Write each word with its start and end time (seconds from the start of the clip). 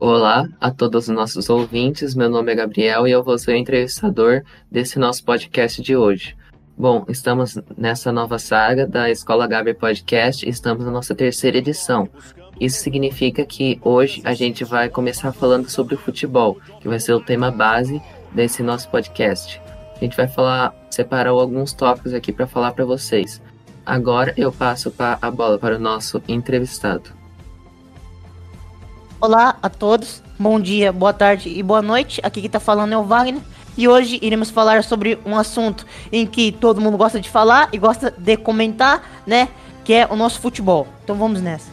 Olá 0.00 0.48
a 0.60 0.70
todos 0.70 1.08
os 1.08 1.14
nossos 1.14 1.50
ouvintes, 1.50 2.14
meu 2.14 2.30
nome 2.30 2.52
é 2.52 2.54
Gabriel 2.54 3.08
e 3.08 3.10
eu 3.10 3.20
vou 3.20 3.36
ser 3.36 3.50
o 3.50 3.56
entrevistador 3.56 4.42
desse 4.70 4.96
nosso 4.96 5.24
podcast 5.24 5.82
de 5.82 5.96
hoje. 5.96 6.36
Bom, 6.76 7.04
estamos 7.08 7.58
nessa 7.76 8.12
nova 8.12 8.38
saga 8.38 8.86
da 8.86 9.10
Escola 9.10 9.48
Gabriel 9.48 9.76
Podcast 9.76 10.46
e 10.46 10.50
estamos 10.50 10.84
na 10.84 10.92
nossa 10.92 11.16
terceira 11.16 11.58
edição. 11.58 12.08
Isso 12.60 12.80
significa 12.80 13.44
que 13.44 13.80
hoje 13.82 14.22
a 14.24 14.34
gente 14.34 14.62
vai 14.62 14.88
começar 14.88 15.32
falando 15.32 15.68
sobre 15.68 15.96
o 15.96 15.98
futebol, 15.98 16.60
que 16.80 16.86
vai 16.86 17.00
ser 17.00 17.14
o 17.14 17.20
tema 17.20 17.50
base 17.50 18.00
desse 18.32 18.62
nosso 18.62 18.88
podcast. 18.90 19.60
A 19.96 19.98
gente 19.98 20.16
vai 20.16 20.28
falar, 20.28 20.72
alguns 21.40 21.72
tópicos 21.72 22.14
aqui 22.14 22.32
para 22.32 22.46
falar 22.46 22.70
para 22.70 22.84
vocês. 22.84 23.42
Agora 23.84 24.32
eu 24.36 24.52
passo 24.52 24.94
a 25.20 25.28
bola 25.28 25.58
para 25.58 25.74
o 25.74 25.80
nosso 25.80 26.22
entrevistado. 26.28 27.17
Olá 29.20 29.58
a 29.60 29.68
todos, 29.68 30.22
bom 30.38 30.60
dia, 30.60 30.92
boa 30.92 31.12
tarde 31.12 31.48
e 31.48 31.60
boa 31.60 31.82
noite. 31.82 32.20
Aqui 32.22 32.40
que 32.40 32.48
tá 32.48 32.60
falando 32.60 32.92
é 32.92 32.96
o 32.96 33.02
Wagner. 33.02 33.42
E 33.76 33.88
hoje 33.88 34.16
iremos 34.22 34.48
falar 34.48 34.84
sobre 34.84 35.18
um 35.26 35.36
assunto 35.36 35.84
em 36.12 36.24
que 36.24 36.52
todo 36.52 36.80
mundo 36.80 36.96
gosta 36.96 37.20
de 37.20 37.28
falar 37.28 37.68
e 37.72 37.78
gosta 37.78 38.12
de 38.12 38.36
comentar, 38.36 39.24
né? 39.26 39.48
Que 39.84 39.94
é 39.94 40.06
o 40.06 40.14
nosso 40.14 40.40
futebol. 40.40 40.86
Então 41.02 41.16
vamos 41.16 41.42
nessa. 41.42 41.68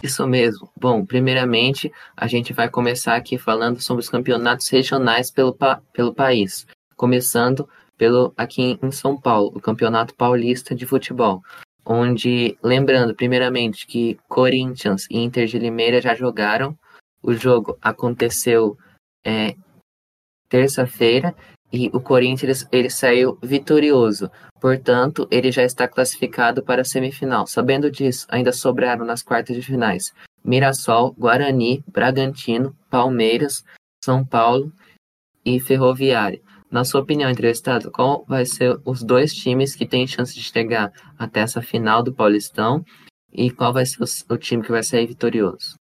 Isso 0.00 0.24
mesmo. 0.28 0.70
Bom, 0.80 1.04
primeiramente, 1.04 1.90
a 2.16 2.28
gente 2.28 2.52
vai 2.52 2.68
começar 2.68 3.16
aqui 3.16 3.36
falando 3.36 3.80
sobre 3.80 4.00
os 4.00 4.08
campeonatos 4.08 4.68
regionais 4.68 5.28
pelo, 5.28 5.52
pa 5.52 5.80
pelo 5.92 6.14
país. 6.14 6.68
Começando 6.94 7.68
pelo 7.98 8.32
aqui 8.36 8.78
em 8.80 8.92
São 8.92 9.20
Paulo, 9.20 9.50
o 9.52 9.60
Campeonato 9.60 10.14
Paulista 10.14 10.72
de 10.72 10.86
Futebol 10.86 11.42
onde, 11.84 12.56
lembrando 12.62 13.14
primeiramente 13.14 13.86
que 13.86 14.18
Corinthians 14.28 15.06
e 15.10 15.18
Inter 15.18 15.46
de 15.46 15.58
Limeira 15.58 16.00
já 16.00 16.14
jogaram, 16.14 16.76
o 17.22 17.32
jogo 17.34 17.78
aconteceu 17.80 18.76
é, 19.24 19.54
terça-feira 20.48 21.34
e 21.72 21.90
o 21.92 22.00
Corinthians 22.00 22.66
ele 22.70 22.88
saiu 22.88 23.38
vitorioso, 23.42 24.30
portanto 24.60 25.26
ele 25.30 25.50
já 25.50 25.64
está 25.64 25.88
classificado 25.88 26.62
para 26.62 26.82
a 26.82 26.84
semifinal. 26.84 27.46
Sabendo 27.46 27.90
disso, 27.90 28.26
ainda 28.28 28.52
sobraram 28.52 29.04
nas 29.04 29.22
quartas 29.22 29.56
de 29.56 29.62
finais 29.62 30.12
Mirassol, 30.44 31.12
Guarani, 31.18 31.82
Bragantino, 31.88 32.76
Palmeiras, 32.90 33.64
São 34.04 34.24
Paulo 34.24 34.70
e 35.44 35.58
Ferroviária. 35.58 36.40
Na 36.74 36.82
sua 36.82 37.02
opinião, 37.02 37.30
entrevistado, 37.30 37.88
qual 37.88 38.24
vai 38.26 38.44
ser 38.44 38.80
os 38.84 39.00
dois 39.00 39.32
times 39.32 39.76
que 39.76 39.86
têm 39.86 40.08
chance 40.08 40.34
de 40.34 40.42
chegar 40.42 40.92
até 41.16 41.38
essa 41.38 41.62
final 41.62 42.02
do 42.02 42.12
Paulistão 42.12 42.84
e 43.32 43.48
qual 43.48 43.72
vai 43.72 43.86
ser 43.86 44.02
o, 44.28 44.36
time 44.36 44.60
que 44.60 44.72
vai 44.72 44.82
sair 44.82 45.06
vitorioso? 45.06 45.76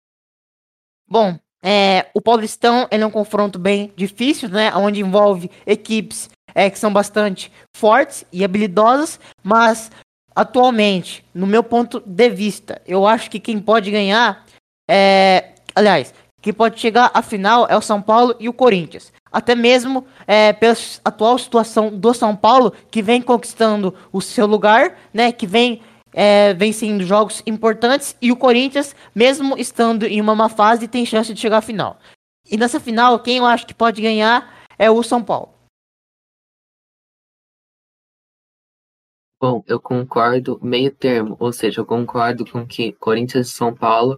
Bom, 1.09 1.35
é, 1.63 2.11
o 2.13 2.21
Paulistão 2.21 2.87
é 2.91 3.03
um 3.03 3.09
confronto 3.09 3.57
bem 3.57 3.91
difícil, 3.95 4.49
né? 4.49 4.71
Onde 4.75 5.01
envolve 5.01 5.49
equipes 5.65 6.29
é, 6.53 6.69
que 6.69 6.77
são 6.77 6.93
bastante 6.93 7.51
fortes 7.75 8.23
e 8.31 8.43
habilidosas, 8.43 9.19
mas 9.41 9.89
atualmente, 10.35 11.25
no 11.33 11.47
meu 11.47 11.63
ponto 11.63 12.03
de 12.05 12.29
vista, 12.29 12.79
eu 12.85 13.07
acho 13.07 13.31
que 13.31 13.39
quem 13.39 13.59
pode 13.59 13.89
ganhar 13.89 14.45
é. 14.87 15.55
Aliás, 15.73 16.13
quem 16.43 16.53
pode 16.53 16.79
chegar 16.79 17.09
à 17.11 17.23
final 17.23 17.65
é 17.67 17.75
o 17.75 17.81
São 17.81 17.99
Paulo 17.99 18.35
e 18.39 18.47
o 18.47 18.53
Corinthians 18.53 19.11
até 19.33 19.55
mesmo 19.55 20.05
é, 20.27 20.53
pela 20.53 20.75
atual 21.03 21.39
situação 21.39 21.89
do 21.89 22.13
São 22.13 22.35
Paulo, 22.35 22.71
que 22.91 23.01
vem 23.01 23.19
conquistando 23.19 23.95
o 24.11 24.21
seu 24.21 24.45
lugar, 24.45 24.95
né, 25.11 25.31
que 25.31 25.47
vem 25.47 25.81
é, 26.13 26.53
vencendo 26.53 27.03
jogos 27.03 27.41
importantes, 27.47 28.15
e 28.21 28.31
o 28.31 28.37
Corinthians, 28.37 28.95
mesmo 29.15 29.57
estando 29.57 30.05
em 30.05 30.21
uma 30.21 30.35
má 30.35 30.47
fase, 30.47 30.87
tem 30.87 31.03
chance 31.03 31.33
de 31.33 31.41
chegar 31.41 31.57
à 31.57 31.61
final. 31.61 31.97
E 32.49 32.55
nessa 32.55 32.79
final, 32.79 33.19
quem 33.19 33.37
eu 33.37 33.45
acho 33.45 33.65
que 33.65 33.73
pode 33.73 33.99
ganhar 33.99 34.63
é 34.77 34.91
o 34.91 35.01
São 35.01 35.23
Paulo. 35.23 35.51
Bom, 39.41 39.63
eu 39.67 39.79
concordo 39.79 40.59
meio 40.61 40.91
termo, 40.91 41.35
ou 41.39 41.51
seja, 41.51 41.81
eu 41.81 41.85
concordo 41.85 42.45
com 42.49 42.65
que 42.65 42.93
Corinthians 42.93 43.47
e 43.47 43.51
São 43.51 43.73
Paulo 43.73 44.17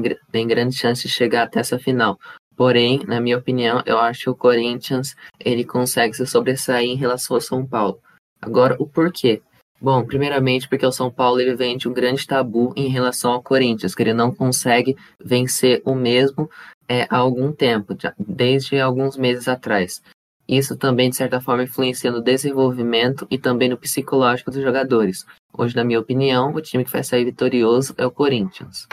têm, 0.00 0.16
têm 0.30 0.46
grande 0.46 0.74
chance 0.76 1.02
de 1.02 1.08
chegar 1.08 1.44
até 1.44 1.60
essa 1.60 1.78
final. 1.78 2.18
Porém, 2.56 3.00
na 3.06 3.20
minha 3.20 3.38
opinião, 3.38 3.82
eu 3.84 3.98
acho 3.98 4.24
que 4.24 4.30
o 4.30 4.36
Corinthians 4.36 5.14
ele 5.40 5.64
consegue 5.64 6.14
se 6.14 6.26
sobressair 6.26 6.88
em 6.88 6.96
relação 6.96 7.36
ao 7.36 7.40
São 7.40 7.66
Paulo. 7.66 7.98
Agora, 8.40 8.76
o 8.78 8.86
porquê? 8.86 9.42
Bom, 9.80 10.04
primeiramente 10.04 10.68
porque 10.68 10.86
o 10.86 10.92
São 10.92 11.10
Paulo 11.10 11.40
ele 11.40 11.56
vem 11.56 11.76
de 11.76 11.88
um 11.88 11.92
grande 11.92 12.26
tabu 12.26 12.72
em 12.76 12.88
relação 12.88 13.32
ao 13.32 13.42
Corinthians, 13.42 13.94
que 13.94 14.02
ele 14.02 14.14
não 14.14 14.32
consegue 14.32 14.96
vencer 15.20 15.82
o 15.84 15.94
mesmo 15.94 16.48
é, 16.88 17.06
há 17.10 17.16
algum 17.16 17.52
tempo, 17.52 17.96
desde 18.18 18.78
alguns 18.78 19.16
meses 19.16 19.48
atrás. 19.48 20.02
Isso 20.46 20.76
também, 20.76 21.10
de 21.10 21.16
certa 21.16 21.40
forma, 21.40 21.64
influencia 21.64 22.10
no 22.10 22.20
desenvolvimento 22.20 23.26
e 23.30 23.38
também 23.38 23.68
no 23.68 23.76
psicológico 23.76 24.50
dos 24.50 24.62
jogadores. 24.62 25.24
Hoje, 25.52 25.74
na 25.74 25.84
minha 25.84 26.00
opinião, 26.00 26.52
o 26.52 26.60
time 26.60 26.84
que 26.84 26.92
vai 26.92 27.02
sair 27.02 27.24
vitorioso 27.24 27.94
é 27.96 28.06
o 28.06 28.10
Corinthians. 28.10 28.86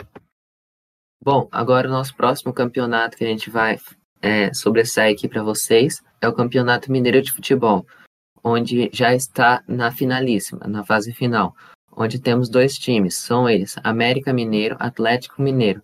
Bom, 1.22 1.48
agora 1.52 1.86
o 1.86 1.90
nosso 1.90 2.16
próximo 2.16 2.52
campeonato 2.52 3.16
que 3.16 3.24
a 3.24 3.26
gente 3.26 3.50
vai 3.50 3.78
é, 4.22 4.52
sobressair 4.54 5.14
aqui 5.14 5.28
para 5.28 5.42
vocês 5.42 6.02
é 6.20 6.26
o 6.26 6.32
Campeonato 6.32 6.90
Mineiro 6.90 7.20
de 7.20 7.30
Futebol, 7.30 7.86
onde 8.42 8.88
já 8.92 9.14
está 9.14 9.62
na 9.68 9.92
finalíssima, 9.92 10.66
na 10.66 10.82
fase 10.82 11.12
final, 11.12 11.54
onde 11.94 12.18
temos 12.18 12.48
dois 12.48 12.78
times, 12.78 13.16
são 13.16 13.48
eles, 13.48 13.76
América 13.84 14.32
Mineiro, 14.32 14.76
Atlético 14.78 15.42
Mineiro. 15.42 15.82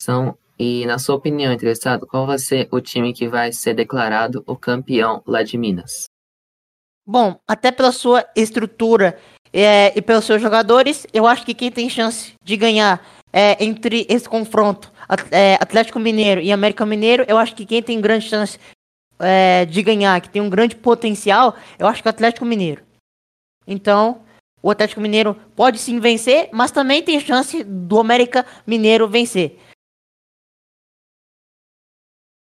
São 0.00 0.36
e 0.58 0.86
na 0.86 0.98
sua 0.98 1.16
opinião, 1.16 1.52
interessado, 1.52 2.06
qual 2.06 2.26
vai 2.26 2.38
ser 2.38 2.68
o 2.70 2.80
time 2.80 3.12
que 3.12 3.28
vai 3.28 3.52
ser 3.52 3.74
declarado 3.74 4.44
o 4.46 4.56
campeão 4.56 5.22
lá 5.26 5.42
de 5.42 5.56
Minas? 5.58 6.04
Bom, 7.04 7.40
até 7.48 7.72
pela 7.72 7.90
sua 7.90 8.24
estrutura 8.36 9.18
é, 9.52 9.96
e 9.96 10.00
pelos 10.00 10.24
seus 10.24 10.40
jogadores, 10.40 11.06
eu 11.12 11.26
acho 11.26 11.44
que 11.44 11.54
quem 11.54 11.70
tem 11.70 11.90
chance 11.90 12.34
de 12.44 12.56
ganhar 12.56 13.04
é, 13.32 13.62
entre 13.64 14.06
esse 14.08 14.28
confronto 14.28 14.92
é, 15.30 15.54
Atlético 15.54 15.98
Mineiro 15.98 16.40
e 16.40 16.52
América 16.52 16.84
Mineiro, 16.84 17.24
eu 17.26 17.38
acho 17.38 17.54
que 17.54 17.64
quem 17.64 17.82
tem 17.82 18.00
grande 18.00 18.28
chance 18.28 18.58
é, 19.18 19.64
de 19.64 19.82
ganhar, 19.82 20.20
que 20.20 20.28
tem 20.28 20.42
um 20.42 20.50
grande 20.50 20.76
potencial, 20.76 21.56
eu 21.78 21.86
acho 21.86 22.02
que 22.02 22.08
é 22.08 22.10
o 22.10 22.14
Atlético 22.14 22.44
Mineiro. 22.44 22.82
Então, 23.66 24.22
o 24.62 24.70
Atlético 24.70 25.00
Mineiro 25.00 25.34
pode 25.56 25.78
sim 25.78 25.98
vencer, 25.98 26.48
mas 26.52 26.70
também 26.70 27.02
tem 27.02 27.18
chance 27.20 27.64
do 27.64 27.98
América 27.98 28.44
Mineiro 28.66 29.08
vencer. 29.08 29.58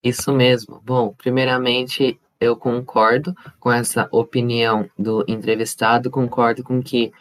Isso 0.04 0.34
mesmo. 0.34 0.82
Bom, 0.84 1.14
primeiramente, 1.14 2.20
eu 2.40 2.56
concordo 2.58 3.36
com 3.60 3.72
essa 3.72 4.10
opinião 4.12 4.90
do 4.98 5.24
entrevistado, 5.28 6.10
concordo 6.10 6.64
com 6.64 6.82
que 6.82 7.12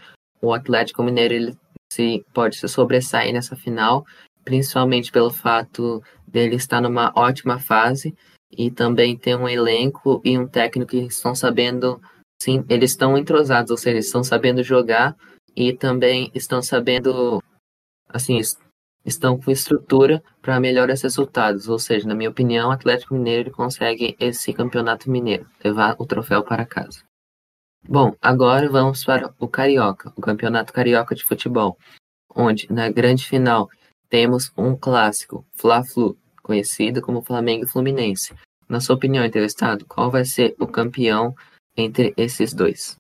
o 0.41 0.55
Atlético 0.55 1.03
Mineiro 1.03 1.35
ele 1.35 1.59
se 1.93 2.25
pode 2.33 2.57
se 2.57 2.69
sobressair 2.69 3.33
nessa 3.33 3.57
final, 3.57 4.05
principalmente 4.45 5.11
pelo 5.11 5.31
fato 5.31 6.03
dele 6.27 6.57
estar 6.57 6.81
numa 6.81 7.13
ótima 7.17 7.59
fase 7.59 8.15
e 8.51 8.71
também 8.71 9.17
ter 9.17 9.37
um 9.37 9.49
elenco 9.49 10.21
e 10.25 10.39
um 10.39 10.47
técnico 10.47 10.91
que 10.91 10.99
estão 10.99 11.35
sabendo, 11.35 12.01
sim, 12.41 12.65
eles 12.69 12.93
estão 12.93 13.17
entrosados, 13.19 13.71
ou 13.71 13.77
seja, 13.77 13.97
eles 13.97 14.07
estão 14.07 14.25
sabendo 14.25 14.63
jogar 14.63 15.17
e 15.57 15.73
também 15.73 16.31
estão 16.35 16.63
sabendo, 16.63 17.43
assim, 18.09 18.41
estão 19.05 19.39
com 19.39 19.51
estrutura 19.51 20.23
para 20.41 20.61
melhores 20.61 21.03
resultados, 21.03 21.69
ou 21.69 21.79
seja, 21.79 22.07
na 22.07 22.15
minha 22.15 22.31
opinião, 22.31 22.69
o 22.69 22.73
Atlético 22.73 23.15
Mineiro 23.15 23.51
consegue 23.51 24.17
esse 24.19 24.53
campeonato 24.53 25.11
mineiro, 25.11 25.47
levar 25.63 25.97
o 25.99 26.07
troféu 26.07 26.43
para 26.43 26.67
casa. 26.67 27.10
Bom, 27.89 28.15
agora 28.21 28.69
vamos 28.69 29.05
para 29.05 29.35
o 29.39 29.49
Carioca, 29.49 30.13
o 30.17 30.21
Campeonato 30.21 30.73
Carioca 30.73 31.15
de 31.15 31.25
Futebol, 31.25 31.77
onde 32.35 32.71
na 32.73 32.91
grande 32.91 33.27
final 33.27 33.69
temos 34.09 34.53
um 34.57 34.77
clássico, 34.77 35.45
Fla-Flu, 35.55 36.17
conhecido 36.43 37.01
como 37.01 37.23
Flamengo 37.23 37.65
e 37.65 37.69
Fluminense. 37.69 38.35
Na 38.69 38.81
sua 38.81 38.97
opinião, 38.97 39.25
entrevistado, 39.25 39.87
qual 39.87 40.11
vai 40.11 40.25
ser 40.25 40.55
o 40.59 40.67
campeão 40.67 41.35
entre 41.77 42.13
esses 42.17 42.53
dois? 42.53 42.97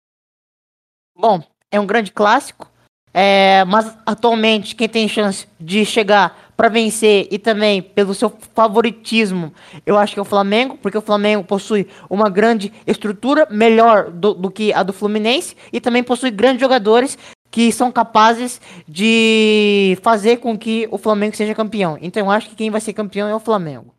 Bom, 1.17 1.43
é 1.71 1.79
um 1.79 1.87
grande 1.87 2.11
clássico, 2.11 2.69
é, 3.13 3.65
mas 3.65 3.97
atualmente 4.07 4.75
quem 4.75 4.89
tem 4.89 5.09
chance 5.09 5.47
de 5.61 5.85
chegar 5.85 6.50
para 6.61 6.69
vencer 6.69 7.27
e 7.31 7.39
também 7.39 7.81
pelo 7.81 8.13
seu 8.13 8.29
favoritismo, 8.55 9.51
eu 9.87 9.97
acho 9.97 10.13
que 10.13 10.19
é 10.19 10.23
o 10.23 10.27
Flamengo, 10.27 10.77
porque 10.77 10.99
o 10.99 11.01
Flamengo 11.01 11.43
possui 11.43 11.89
uma 12.11 12.29
grande 12.29 12.71
estrutura 12.87 13.49
melhor 13.51 14.11
do, 14.11 14.35
do 14.35 14.51
que 14.51 14.71
a 14.71 14.83
do 14.83 14.93
Fluminense 14.93 15.57
e 15.73 15.81
também 15.81 16.03
possui 16.03 16.31
grandes 16.31 16.61
jogadores 16.61 17.17
que 17.51 17.73
são 17.73 17.91
capazes 17.91 18.61
de 18.87 19.97
fazer 20.03 20.37
com 20.37 20.59
que 20.59 20.87
o 20.91 20.99
Flamengo 20.99 21.35
seja 21.35 21.55
campeão. 21.55 21.97
Então 21.99 22.27
eu 22.27 22.31
acho 22.31 22.51
que 22.51 22.57
quem 22.57 22.71
vai 22.71 22.83
ser 22.83 22.93
campeão 22.93 23.27
é 23.27 23.35
o 23.35 23.41
Flamengo. 23.41 23.95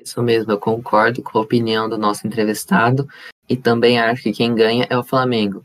Isso 0.00 0.22
mesmo, 0.22 0.50
eu 0.50 0.58
concordo 0.58 1.22
com 1.22 1.36
a 1.36 1.42
opinião 1.42 1.90
do 1.90 1.98
nosso 1.98 2.26
entrevistado 2.26 3.06
e 3.46 3.54
também 3.54 4.00
acho 4.00 4.22
que 4.22 4.32
quem 4.32 4.54
ganha 4.54 4.86
é 4.88 4.96
o 4.96 5.04
Flamengo. 5.04 5.62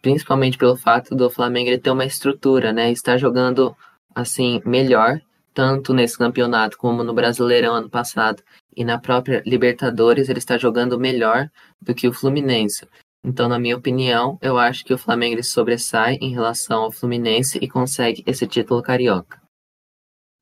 Principalmente 0.00 0.56
pelo 0.56 0.74
fato 0.74 1.14
do 1.14 1.28
Flamengo 1.28 1.68
ele 1.68 1.76
ter 1.76 1.90
uma 1.90 2.06
estrutura, 2.06 2.72
né? 2.72 2.90
Estar 2.90 3.18
jogando 3.18 3.76
assim 4.14 4.60
melhor 4.64 5.20
tanto 5.54 5.92
nesse 5.92 6.16
campeonato 6.16 6.78
como 6.78 7.04
no 7.04 7.14
Brasileirão 7.14 7.74
ano 7.74 7.90
passado 7.90 8.42
e 8.76 8.84
na 8.84 8.98
própria 8.98 9.42
Libertadores, 9.46 10.28
ele 10.28 10.38
está 10.38 10.56
jogando 10.56 10.98
melhor 10.98 11.50
do 11.80 11.94
que 11.94 12.08
o 12.08 12.12
Fluminense. 12.12 12.88
Então, 13.24 13.48
na 13.48 13.58
minha 13.58 13.76
opinião, 13.76 14.38
eu 14.40 14.58
acho 14.58 14.84
que 14.84 14.94
o 14.94 14.98
Flamengo 14.98 15.34
ele 15.34 15.42
sobressai 15.42 16.16
em 16.20 16.32
relação 16.32 16.84
ao 16.84 16.92
Fluminense 16.92 17.58
e 17.60 17.68
consegue 17.68 18.24
esse 18.26 18.46
título 18.46 18.82
carioca. 18.82 19.40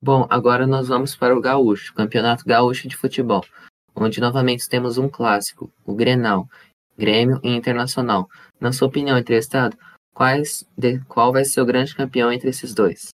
Bom, 0.02 0.26
agora 0.30 0.66
nós 0.66 0.88
vamos 0.88 1.14
para 1.14 1.36
o 1.36 1.40
Gaúcho, 1.40 1.92
Campeonato 1.92 2.44
Gaúcho 2.46 2.88
de 2.88 2.96
Futebol, 2.96 3.44
onde 3.94 4.20
novamente 4.20 4.66
temos 4.66 4.96
um 4.96 5.08
clássico, 5.08 5.70
o 5.84 5.94
Grenal, 5.94 6.48
Grêmio 6.96 7.38
e 7.42 7.50
Internacional. 7.50 8.26
Na 8.58 8.72
sua 8.72 8.88
opinião, 8.88 9.18
entrevistado, 9.18 9.76
quais 10.14 10.66
de, 10.78 11.00
qual 11.00 11.32
vai 11.32 11.44
ser 11.44 11.60
o 11.60 11.66
grande 11.66 11.94
campeão 11.94 12.32
entre 12.32 12.48
esses 12.48 12.72
dois? 12.72 13.10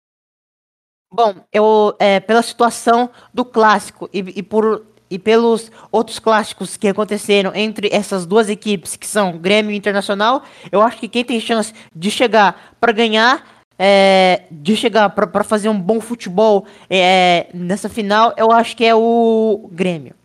Bom, 1.14 1.32
eu 1.52 1.94
é, 2.00 2.18
pela 2.18 2.42
situação 2.42 3.08
do 3.32 3.44
clássico 3.44 4.10
e, 4.12 4.18
e 4.18 4.42
por 4.42 4.84
e 5.08 5.16
pelos 5.16 5.70
outros 5.92 6.18
clássicos 6.18 6.76
que 6.76 6.88
aconteceram 6.88 7.52
entre 7.54 7.88
essas 7.92 8.26
duas 8.26 8.48
equipes, 8.48 8.96
que 8.96 9.06
são 9.06 9.38
Grêmio 9.38 9.70
e 9.70 9.76
Internacional, 9.76 10.42
eu 10.72 10.82
acho 10.82 10.98
que 10.98 11.06
quem 11.06 11.24
tem 11.24 11.38
chance 11.38 11.72
de 11.94 12.10
chegar 12.10 12.74
para 12.80 12.90
ganhar, 12.90 13.46
é, 13.78 14.42
de 14.50 14.74
chegar 14.74 15.08
para 15.10 15.44
fazer 15.44 15.68
um 15.68 15.80
bom 15.80 16.00
futebol 16.00 16.66
é, 16.90 17.46
nessa 17.54 17.88
final, 17.88 18.34
eu 18.36 18.50
acho 18.50 18.76
que 18.76 18.84
é 18.84 18.92
o 18.92 19.70
Grêmio. 19.70 20.16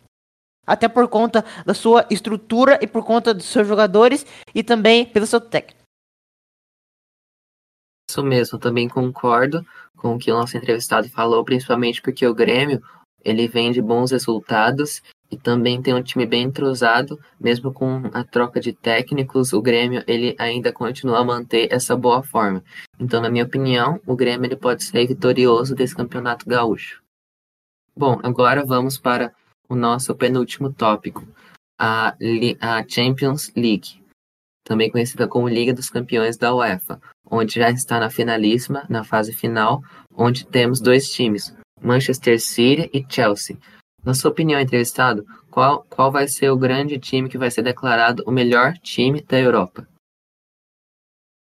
Até 0.66 0.88
por 0.88 1.06
conta 1.06 1.44
da 1.64 1.72
sua 1.72 2.04
estrutura 2.10 2.80
e 2.82 2.86
por 2.88 3.04
conta 3.04 3.32
dos 3.32 3.46
seus 3.46 3.68
jogadores 3.68 4.26
e 4.52 4.64
também 4.64 5.04
pelo 5.04 5.26
seu 5.26 5.40
técnico. 5.40 5.79
Isso 8.10 8.24
mesmo, 8.24 8.58
também 8.58 8.88
concordo 8.88 9.64
com 9.96 10.16
o 10.16 10.18
que 10.18 10.32
o 10.32 10.34
nosso 10.34 10.56
entrevistado 10.56 11.08
falou, 11.08 11.44
principalmente 11.44 12.02
porque 12.02 12.26
o 12.26 12.34
Grêmio 12.34 12.82
ele 13.24 13.46
vem 13.46 13.70
de 13.70 13.80
bons 13.80 14.10
resultados 14.10 15.00
e 15.30 15.36
também 15.36 15.80
tem 15.80 15.94
um 15.94 16.02
time 16.02 16.26
bem 16.26 16.42
entrosado, 16.42 17.20
mesmo 17.38 17.72
com 17.72 18.02
a 18.12 18.24
troca 18.24 18.58
de 18.58 18.72
técnicos, 18.72 19.52
o 19.52 19.62
Grêmio 19.62 20.02
ele 20.08 20.34
ainda 20.40 20.72
continua 20.72 21.20
a 21.20 21.24
manter 21.24 21.72
essa 21.72 21.96
boa 21.96 22.20
forma. 22.20 22.64
Então, 22.98 23.22
na 23.22 23.30
minha 23.30 23.44
opinião, 23.44 24.00
o 24.04 24.16
Grêmio 24.16 24.48
ele 24.48 24.56
pode 24.56 24.82
ser 24.82 25.06
vitorioso 25.06 25.76
desse 25.76 25.94
campeonato 25.94 26.48
gaúcho. 26.48 27.00
Bom, 27.96 28.18
agora 28.24 28.66
vamos 28.66 28.98
para 28.98 29.32
o 29.68 29.76
nosso 29.76 30.16
penúltimo 30.16 30.72
tópico, 30.72 31.24
a, 31.78 32.16
a 32.60 32.88
Champions 32.88 33.52
League, 33.54 34.02
também 34.64 34.90
conhecida 34.90 35.28
como 35.28 35.48
Liga 35.48 35.72
dos 35.72 35.88
Campeões 35.88 36.36
da 36.36 36.52
UEFA, 36.52 37.00
onde 37.30 37.54
já 37.54 37.70
está 37.70 38.00
na 38.00 38.10
finalíssima, 38.10 38.84
na 38.88 39.04
fase 39.04 39.32
final, 39.32 39.82
onde 40.14 40.44
temos 40.44 40.80
dois 40.80 41.08
times, 41.10 41.54
Manchester 41.80 42.40
City 42.40 42.90
e 42.92 43.04
Chelsea. 43.08 43.56
Na 44.04 44.14
sua 44.14 44.30
opinião, 44.30 44.60
entrevistado, 44.60 45.24
qual, 45.50 45.86
qual 45.88 46.10
vai 46.10 46.26
ser 46.26 46.50
o 46.50 46.56
grande 46.56 46.98
time 46.98 47.28
que 47.28 47.38
vai 47.38 47.50
ser 47.50 47.62
declarado 47.62 48.24
o 48.26 48.30
melhor 48.30 48.74
time 48.78 49.22
da 49.22 49.38
Europa? 49.38 49.86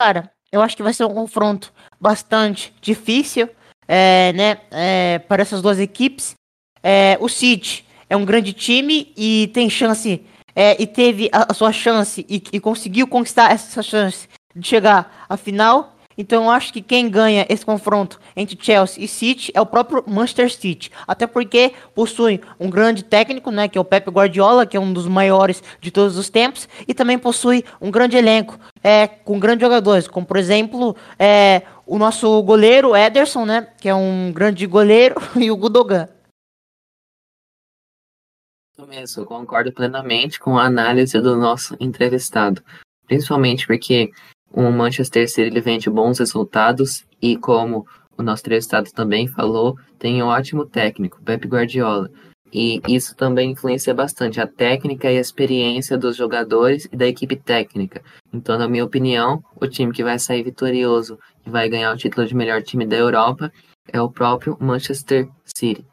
Cara, 0.01 0.31
eu 0.51 0.61
acho 0.61 0.75
que 0.75 0.83
vai 0.83 0.93
ser 0.93 1.05
um 1.05 1.13
confronto 1.13 1.71
bastante 1.99 2.73
difícil, 2.81 3.49
é, 3.87 4.33
né, 4.33 4.61
é, 4.71 5.19
para 5.19 5.41
essas 5.41 5.61
duas 5.61 5.79
equipes. 5.79 6.33
É, 6.81 7.17
o 7.19 7.27
City 7.27 7.85
é 8.09 8.15
um 8.15 8.25
grande 8.25 8.53
time 8.53 9.11
e 9.17 9.49
tem 9.53 9.69
chance, 9.69 10.25
é, 10.55 10.81
e 10.81 10.87
teve 10.87 11.29
a, 11.31 11.51
a 11.51 11.53
sua 11.53 11.71
chance 11.71 12.25
e, 12.29 12.41
e 12.53 12.59
conseguiu 12.59 13.07
conquistar 13.07 13.51
essa 13.51 13.81
chance 13.81 14.27
de 14.55 14.67
chegar 14.67 15.25
à 15.27 15.35
final. 15.35 15.95
Então 16.17 16.45
eu 16.45 16.49
acho 16.49 16.71
que 16.71 16.81
quem 16.81 17.09
ganha 17.09 17.45
esse 17.49 17.65
confronto 17.65 18.19
entre 18.35 18.57
Chelsea 18.59 19.03
e 19.03 19.07
City 19.07 19.51
é 19.53 19.59
o 19.59 19.65
próprio 19.65 20.03
Manchester 20.07 20.51
City, 20.51 20.91
até 21.05 21.27
porque 21.27 21.73
possui 21.93 22.41
um 22.59 22.69
grande 22.69 23.03
técnico, 23.03 23.51
né, 23.51 23.67
que 23.67 23.77
é 23.77 23.81
o 23.81 23.85
Pep 23.85 24.09
Guardiola, 24.09 24.65
que 24.65 24.77
é 24.77 24.79
um 24.79 24.93
dos 24.93 25.07
maiores 25.07 25.61
de 25.81 25.91
todos 25.91 26.17
os 26.17 26.29
tempos, 26.29 26.69
e 26.87 26.93
também 26.93 27.19
possui 27.19 27.65
um 27.81 27.91
grande 27.91 28.15
elenco, 28.15 28.57
é, 28.81 29.07
com 29.07 29.39
grandes 29.39 29.65
jogadores, 29.65 30.07
como 30.07 30.25
por 30.25 30.37
exemplo 30.37 30.95
é, 31.19 31.63
o 31.85 31.97
nosso 31.97 32.41
goleiro 32.43 32.95
Ederson, 32.95 33.45
né, 33.45 33.67
que 33.79 33.89
é 33.89 33.95
um 33.95 34.31
grande 34.33 34.65
goleiro, 34.65 35.15
e 35.35 35.51
o 35.51 35.57
Gudogan. 35.57 36.07
Isso 38.77 38.87
mesmo, 38.87 39.21
eu 39.21 39.25
concordo 39.25 39.71
plenamente 39.71 40.37
com 40.39 40.57
a 40.57 40.65
análise 40.65 41.19
do 41.21 41.37
nosso 41.37 41.77
entrevistado, 41.79 42.61
principalmente 43.07 43.65
porque 43.65 44.11
o 44.55 44.71
Manchester 44.71 45.27
City 45.27 45.41
ele 45.41 45.59
vem 45.59 45.77
de 45.77 45.89
bons 45.89 46.19
resultados 46.19 47.05
e, 47.21 47.35
como 47.35 47.85
o 48.17 48.23
nosso 48.23 48.41
entrevistado 48.41 48.89
também 48.91 49.27
falou, 49.27 49.77
tem 49.99 50.23
um 50.23 50.27
ótimo 50.27 50.65
técnico, 50.65 51.21
Pep 51.21 51.45
Guardiola. 51.45 52.09
E 52.53 52.79
isso 52.87 53.13
também 53.17 53.51
influencia 53.51 53.93
bastante 53.93 54.39
a 54.39 54.47
técnica 54.47 55.11
e 55.11 55.17
a 55.17 55.19
experiência 55.19 55.97
dos 55.97 56.15
jogadores 56.15 56.87
e 56.89 56.95
da 56.95 57.05
equipe 57.05 57.35
técnica. 57.35 58.01
Então, 58.31 58.57
na 58.57 58.69
minha 58.69 58.85
opinião, 58.85 59.43
o 59.59 59.67
time 59.67 59.91
que 59.91 60.05
vai 60.05 60.17
sair 60.17 60.43
vitorioso 60.43 61.19
e 61.45 61.49
vai 61.49 61.67
ganhar 61.67 61.91
o 61.91 61.97
título 61.97 62.25
de 62.25 62.33
melhor 62.33 62.63
time 62.63 62.85
da 62.85 62.95
Europa 62.95 63.51
é 63.91 64.01
o 64.01 64.09
próprio 64.09 64.57
Manchester 64.61 65.27
City. 65.43 65.85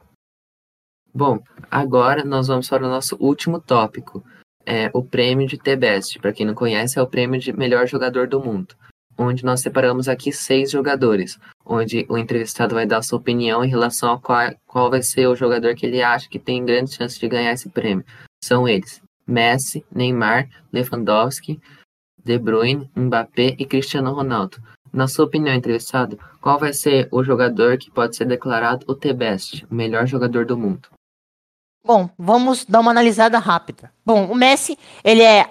Bom, 1.12 1.40
agora 1.68 2.24
nós 2.24 2.46
vamos 2.46 2.68
para 2.68 2.86
o 2.86 2.88
nosso 2.88 3.16
último 3.18 3.60
tópico, 3.60 4.22
é 4.66 4.90
o 4.92 5.02
prêmio 5.02 5.46
de 5.46 5.58
T-Best. 5.58 6.18
Para 6.18 6.32
quem 6.32 6.46
não 6.46 6.54
conhece, 6.54 6.98
é 6.98 7.02
o 7.02 7.06
prêmio 7.06 7.40
de 7.40 7.52
melhor 7.52 7.86
jogador 7.86 8.26
do 8.26 8.40
mundo, 8.40 8.74
onde 9.18 9.44
nós 9.44 9.60
separamos 9.60 10.08
aqui 10.08 10.32
seis 10.32 10.70
jogadores, 10.70 11.38
onde 11.64 12.06
o 12.08 12.16
entrevistado 12.16 12.74
vai 12.74 12.86
dar 12.86 13.02
sua 13.02 13.18
opinião 13.18 13.64
em 13.64 13.68
relação 13.68 14.12
a 14.12 14.18
qual, 14.18 14.52
qual 14.66 14.90
vai 14.90 15.02
ser 15.02 15.26
o 15.26 15.36
jogador 15.36 15.74
que 15.74 15.86
ele 15.86 16.02
acha 16.02 16.28
que 16.28 16.38
tem 16.38 16.64
grande 16.64 16.94
chance 16.94 17.18
de 17.18 17.28
ganhar 17.28 17.52
esse 17.52 17.68
prêmio. 17.68 18.04
São 18.42 18.68
eles: 18.68 19.02
Messi, 19.26 19.84
Neymar, 19.90 20.48
Lewandowski, 20.72 21.60
De 22.24 22.38
Bruyne, 22.38 22.90
Mbappé 22.96 23.56
e 23.58 23.64
Cristiano 23.64 24.12
Ronaldo. 24.12 24.58
Na 24.92 25.08
sua 25.08 25.24
opinião, 25.24 25.54
entrevistado, 25.54 26.18
qual 26.40 26.58
vai 26.58 26.72
ser 26.72 27.08
o 27.10 27.24
jogador 27.24 27.78
que 27.78 27.90
pode 27.90 28.14
ser 28.14 28.26
declarado 28.26 28.84
o 28.86 28.94
T-Best, 28.94 29.66
o 29.70 29.74
melhor 29.74 30.06
jogador 30.06 30.44
do 30.44 30.56
mundo? 30.56 30.88
Bom, 31.84 32.08
vamos 32.16 32.64
dar 32.64 32.78
uma 32.78 32.92
analisada 32.92 33.38
rápida. 33.38 33.90
Bom, 34.06 34.26
o 34.26 34.36
Messi, 34.36 34.78
ele 35.02 35.22
é, 35.22 35.46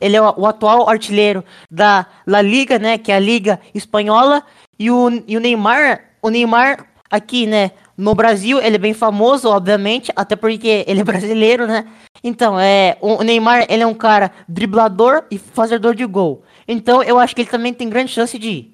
ele 0.00 0.16
é 0.16 0.22
o 0.22 0.46
atual 0.46 0.88
artilheiro 0.88 1.44
da 1.70 2.06
La 2.26 2.40
Liga, 2.40 2.78
né, 2.78 2.96
que 2.96 3.12
é 3.12 3.16
a 3.16 3.20
Liga 3.20 3.60
Espanhola, 3.74 4.42
e 4.78 4.90
o, 4.90 5.22
e 5.28 5.36
o 5.36 5.40
Neymar, 5.40 6.02
o 6.22 6.30
Neymar 6.30 6.86
aqui, 7.10 7.46
né, 7.46 7.72
no 7.98 8.14
Brasil, 8.14 8.60
ele 8.60 8.76
é 8.76 8.78
bem 8.78 8.94
famoso, 8.94 9.48
obviamente, 9.48 10.10
até 10.16 10.34
porque 10.34 10.84
ele 10.86 11.00
é 11.00 11.04
brasileiro, 11.04 11.66
né? 11.66 11.86
Então, 12.22 12.58
é, 12.58 12.96
o 13.02 13.22
Neymar, 13.22 13.66
ele 13.68 13.82
é 13.82 13.86
um 13.86 13.94
cara 13.94 14.32
driblador 14.48 15.24
e 15.30 15.36
fazedor 15.36 15.94
de 15.94 16.06
gol. 16.06 16.42
Então, 16.66 17.02
eu 17.02 17.18
acho 17.18 17.34
que 17.34 17.42
ele 17.42 17.50
também 17.50 17.74
tem 17.74 17.90
grande 17.90 18.10
chance 18.10 18.38
de 18.38 18.48
ir. 18.48 18.73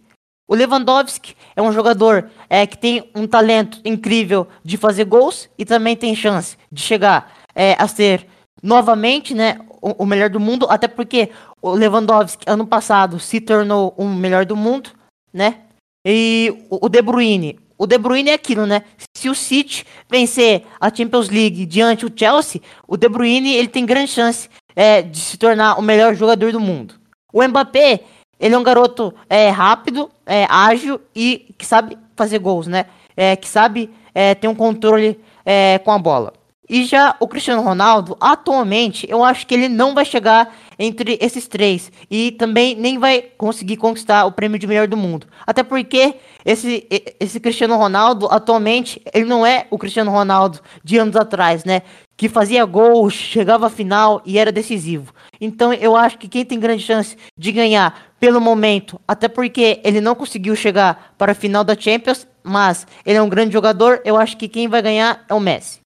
O 0.50 0.54
Lewandowski 0.57 1.37
é 1.54 1.62
um 1.62 1.71
jogador 1.71 2.28
é, 2.49 2.66
que 2.66 2.76
tem 2.76 3.09
um 3.14 3.25
talento 3.25 3.80
incrível 3.85 4.49
de 4.64 4.76
fazer 4.76 5.04
gols 5.04 5.49
e 5.57 5.64
também 5.64 5.95
tem 5.95 6.12
chance 6.12 6.57
de 6.73 6.83
chegar 6.83 7.33
é, 7.54 7.76
a 7.78 7.87
ser 7.87 8.26
novamente 8.61 9.33
né, 9.33 9.61
o, 9.80 10.02
o, 10.02 10.04
melhor 10.04 10.28
do 10.28 10.40
mundo, 10.40 10.66
até 10.69 10.88
porque 10.88 11.30
o 11.62 11.71
Lewandowski 11.71 12.42
ano 12.49 12.66
passado 12.66 13.21
se 13.21 13.40
tornou 13.40 13.95
o 13.97 14.02
um 14.02 14.12
melhor 14.12 14.45
do 14.45 14.57
mundo, 14.57 14.90
né? 15.33 15.59
E 16.04 16.52
o, 16.69 16.87
o 16.87 16.88
De 16.88 17.00
Bruyne, 17.00 17.61
o 17.78 17.87
De 17.87 17.97
Bruyne 17.97 18.30
é 18.30 18.35
aquilo, 18.35 18.66
né? 18.66 18.83
Se 19.16 19.28
o 19.28 19.37
City 19.37 19.87
vencer 20.11 20.66
a 20.80 20.92
Champions 20.92 21.28
League 21.28 21.64
diante 21.64 22.04
do 22.04 22.19
Chelsea, 22.19 22.61
o 22.88 22.97
De 22.97 23.09
Bruyne 23.09 23.54
ele 23.54 23.69
tem 23.69 23.87
grande 23.87 24.11
chance 24.11 24.50
é, 24.75 25.00
de 25.00 25.16
se 25.16 25.38
tornar 25.38 25.78
o 25.78 25.83
melhor 25.83 26.12
jogador 26.16 26.50
do 26.50 26.59
mundo. 26.59 26.95
O 27.33 27.40
Mbappé 27.40 28.00
ele 28.40 28.54
é 28.54 28.59
um 28.59 28.62
garoto 28.62 29.14
é, 29.28 29.50
rápido, 29.50 30.11
é, 30.25 30.47
ágil 30.49 30.99
e 31.14 31.54
que 31.59 31.66
sabe 31.66 31.99
fazer 32.16 32.38
gols, 32.38 32.66
né? 32.66 32.87
É, 33.16 33.37
que 33.37 33.47
sabe 33.47 33.90
é, 34.14 34.35
ter 34.35 34.49
um 34.49 34.54
controle 34.54 35.20
é, 35.44 35.78
com 35.78 35.92
a 35.92 35.99
bola. 35.99 36.32
E 36.73 36.85
já 36.85 37.17
o 37.19 37.27
Cristiano 37.27 37.62
Ronaldo, 37.62 38.17
atualmente, 38.21 39.05
eu 39.11 39.25
acho 39.25 39.45
que 39.45 39.53
ele 39.53 39.69
não 39.69 39.93
vai 39.93 40.05
chegar 40.05 40.57
entre 40.79 41.19
esses 41.21 41.49
três. 41.49 41.91
E 42.09 42.31
também 42.31 42.77
nem 42.77 42.97
vai 42.97 43.23
conseguir 43.37 43.77
conquistar 43.77 44.25
o 44.25 44.31
prêmio 44.31 44.57
de 44.57 44.69
melhor 44.69 44.87
do 44.87 44.97
mundo. 44.97 45.27
Até 45.45 45.65
porque 45.65 46.15
esse, 46.45 46.87
esse 47.19 47.41
Cristiano 47.41 47.77
Ronaldo, 47.77 48.29
atualmente, 48.31 49.03
ele 49.12 49.25
não 49.25 49.45
é 49.45 49.67
o 49.69 49.77
Cristiano 49.77 50.12
Ronaldo 50.12 50.61
de 50.85 50.97
anos 50.97 51.17
atrás, 51.17 51.65
né? 51.65 51.83
Que 52.17 52.29
fazia 52.29 52.65
gols, 52.65 53.15
chegava 53.15 53.67
à 53.67 53.71
final 53.71 54.23
e 54.25 54.39
era 54.39 54.53
decisivo. 54.53 55.12
Então 55.41 55.73
eu 55.73 55.97
acho 55.97 56.19
que 56.19 56.29
quem 56.29 56.45
tem 56.45 56.61
grande 56.61 56.85
chance 56.85 57.17
de 57.37 57.50
ganhar 57.50 58.12
pelo 58.21 58.41
momento, 58.41 59.00
até 59.09 59.27
porque 59.27 59.81
ele 59.83 60.00
não 60.00 60.15
conseguiu 60.15 60.55
chegar 60.55 61.15
para 61.19 61.33
a 61.33 61.35
final 61.35 61.65
da 61.65 61.75
Champions, 61.77 62.29
mas 62.45 62.87
ele 63.05 63.19
é 63.19 63.23
um 63.23 63.29
grande 63.29 63.53
jogador, 63.53 64.00
eu 64.05 64.17
acho 64.17 64.37
que 64.37 64.47
quem 64.47 64.69
vai 64.69 64.81
ganhar 64.81 65.25
é 65.29 65.35
o 65.35 65.41
Messi. 65.41 65.79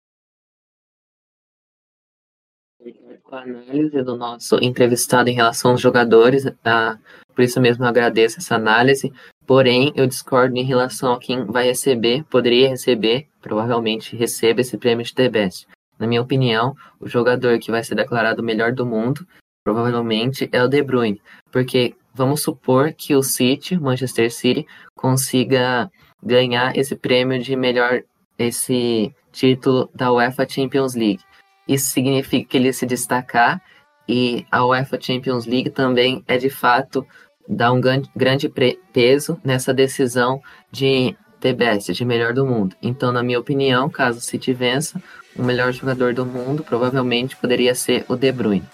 Com 3.23 3.37
a 3.37 3.43
análise 3.43 4.03
do 4.03 4.17
nosso 4.17 4.57
entrevistado 4.63 5.31
em 5.31 5.35
relação 5.35 5.73
aos 5.73 5.81
jogadores, 5.81 6.45
tá? 6.63 6.99
por 7.35 7.43
isso 7.43 7.61
mesmo 7.61 7.85
agradeço 7.85 8.39
essa 8.39 8.55
análise, 8.55 9.13
Porém, 9.47 9.93
eu 9.95 10.07
discordo 10.07 10.57
em 10.57 10.65
relação 10.65 11.13
a 11.13 11.19
quem 11.19 11.45
vai 11.45 11.65
receber, 11.65 12.25
poderia 12.25 12.69
receber, 12.69 13.29
provavelmente 13.43 14.17
receba 14.17 14.63
esse 14.63 14.79
prêmio 14.79 15.05
de 15.05 15.15
The 15.15 15.29
Best. 15.29 15.67
Na 15.99 16.07
minha 16.07 16.23
opinião, 16.23 16.75
o 16.99 17.07
jogador 17.07 17.59
que 17.59 17.71
vai 17.71 17.85
ser 17.85 17.95
declarado 17.95 18.41
o 18.41 18.45
melhor 18.45 18.73
do 18.73 18.87
mundo, 18.87 19.27
provavelmente 19.63 20.49
é 20.51 20.63
o 20.63 20.69
De 20.69 20.83
Bruyne, 20.83 21.21
porque 21.53 21.95
vamos 22.15 22.43
supor 22.43 22.95
que 22.95 23.15
o 23.15 23.23
City, 23.23 23.79
Manchester 23.79 24.33
City, 24.33 24.67
consiga 24.97 25.91
ganhar 26.23 26.75
esse 26.77 26.97
prêmio 26.97 27.39
de 27.39 27.55
melhor 27.55 28.03
esse 28.39 29.15
título 29.31 29.91
da 29.95 30.11
UEFA 30.11 30.49
Champions 30.49 30.95
League. 30.95 31.23
Isso 31.67 31.91
significa 31.91 32.49
que 32.49 32.57
ele 32.57 32.73
se 32.73 32.87
destacar 32.87 33.61
e 34.09 34.47
a 34.51 34.65
UEFA 34.67 35.01
Champions 35.01 35.47
League 35.47 35.71
também 35.71 36.23
é 36.29 36.37
de 36.37 36.51
fato 36.51 37.07
dar 37.49 37.73
um 37.73 37.81
grande 38.15 38.53
peso 38.93 39.41
nessa 39.45 39.73
decisão 39.73 40.41
de 40.71 41.17
Best, 41.57 41.93
de 41.93 42.05
melhor 42.07 42.33
do 42.33 42.47
mundo. 42.47 42.75
Então, 42.81 43.13
na 43.13 43.23
minha 43.23 43.39
opinião, 43.39 43.91
caso 43.91 44.19
o 44.19 44.23
City 44.23 44.55
vença, 44.55 45.03
o 45.37 45.43
melhor 45.43 45.73
jogador 45.73 46.15
do 46.15 46.25
mundo 46.25 46.65
provavelmente 46.65 47.37
poderia 47.37 47.75
ser 47.75 48.07
o 48.09 48.17
De 48.17 48.33
Bruyne. 48.33 48.67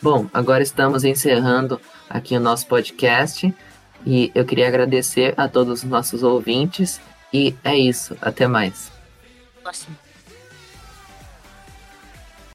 Bom, 0.00 0.28
agora 0.32 0.62
estamos 0.62 1.02
encerrando 1.02 1.80
aqui 2.08 2.36
o 2.36 2.40
nosso 2.40 2.68
podcast 2.68 3.52
e 4.06 4.30
eu 4.36 4.44
queria 4.44 4.68
agradecer 4.68 5.34
a 5.36 5.48
todos 5.48 5.82
os 5.82 5.88
nossos 5.88 6.22
ouvintes 6.22 7.00
e 7.32 7.56
é 7.64 7.76
isso, 7.76 8.16
até 8.20 8.46
mais. 8.46 8.92
Próximo. 9.60 10.03